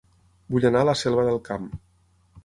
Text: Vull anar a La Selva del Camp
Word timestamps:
Vull 0.53 0.63
anar 0.69 0.79
a 0.85 0.87
La 0.93 0.95
Selva 1.01 1.25
del 1.27 1.37
Camp 1.49 1.69